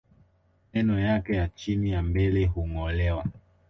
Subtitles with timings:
[0.73, 3.25] Meno yake ya chini ya mbele hungolewa